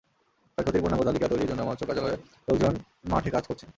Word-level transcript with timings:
ক্ষয়ক্ষতির 0.51 0.81
পূর্ণাঙ্গ 0.83 1.03
তালিকা 1.07 1.27
তৈরির 1.27 1.49
জন্য 1.51 1.61
মৎস্য 1.63 1.87
কার্যালয়ের 1.87 2.19
লোকজন 2.47 2.73
মাঠে 3.11 3.29
কাজ 3.35 3.43
করছেন। 3.47 3.69